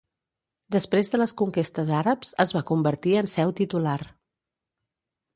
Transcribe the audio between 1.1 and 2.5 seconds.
de les conquestes àrabs